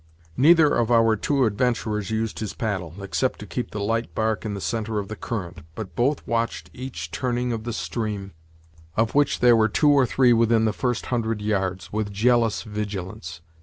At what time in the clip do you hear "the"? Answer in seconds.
3.69-3.79, 4.55-4.59, 5.09-5.15, 7.65-7.71, 10.65-10.73